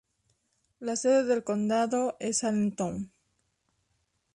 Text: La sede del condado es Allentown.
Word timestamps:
La 0.79 0.95
sede 0.95 1.25
del 1.25 1.43
condado 1.43 2.17
es 2.19 2.43
Allentown. 2.43 3.11